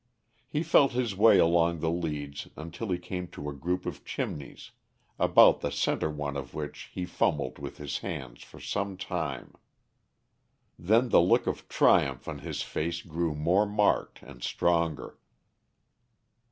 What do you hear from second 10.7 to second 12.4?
Then the look of triumph on